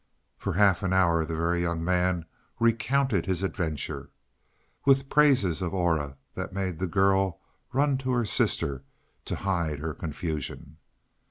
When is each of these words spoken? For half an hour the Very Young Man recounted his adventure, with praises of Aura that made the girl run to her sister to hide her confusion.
For 0.35 0.53
half 0.53 0.81
an 0.81 0.93
hour 0.93 1.23
the 1.25 1.35
Very 1.35 1.61
Young 1.61 1.83
Man 1.85 2.25
recounted 2.59 3.27
his 3.27 3.43
adventure, 3.43 4.09
with 4.83 5.09
praises 5.11 5.61
of 5.61 5.75
Aura 5.75 6.17
that 6.33 6.53
made 6.53 6.79
the 6.79 6.87
girl 6.87 7.39
run 7.71 7.99
to 7.99 8.11
her 8.13 8.25
sister 8.25 8.81
to 9.25 9.35
hide 9.35 9.77
her 9.77 9.93
confusion. 9.93 10.77